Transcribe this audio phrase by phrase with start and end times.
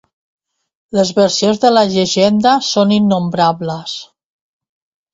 [0.99, 3.99] Les versions de la llegenda són innombrables.